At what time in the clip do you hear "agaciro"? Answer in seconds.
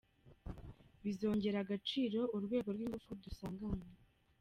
1.63-2.19